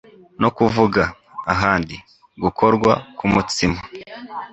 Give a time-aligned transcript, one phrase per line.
[0.41, 1.03] no kuvuga
[1.53, 1.95] (ahandi)
[2.43, 3.79] gukorwa k'umutsima